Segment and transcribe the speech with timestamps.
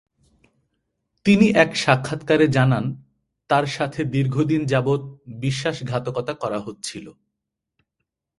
[1.25, 2.85] তিনি এক সাক্ষাৎকারে জানান
[3.49, 5.01] তার সাথে দীর্ঘদিন যাবত
[5.39, 7.05] বিশ্বাসঘাতকতা করা হচ্ছিল।